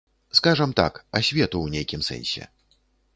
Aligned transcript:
Скажам 0.37 0.71
так, 0.79 0.93
асвету 1.19 1.47
ў 1.61 1.67
нейкім 1.75 2.01
сэнсе. 2.09 2.49